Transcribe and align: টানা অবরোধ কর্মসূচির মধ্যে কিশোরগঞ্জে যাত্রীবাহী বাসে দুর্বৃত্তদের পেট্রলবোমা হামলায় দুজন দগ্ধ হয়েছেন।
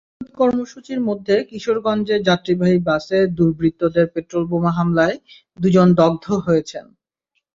টানা 0.03 0.19
অবরোধ 0.19 0.37
কর্মসূচির 0.39 0.99
মধ্যে 1.07 1.35
কিশোরগঞ্জে 1.49 2.15
যাত্রীবাহী 2.27 2.77
বাসে 2.87 3.19
দুর্বৃত্তদের 3.37 4.05
পেট্রলবোমা 4.13 4.71
হামলায় 4.77 5.15
দুজন 5.59 5.87
দগ্ধ 5.99 6.25
হয়েছেন। 6.45 6.85